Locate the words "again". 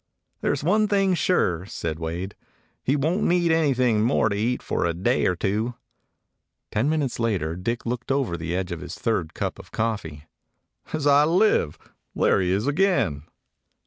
12.67-13.25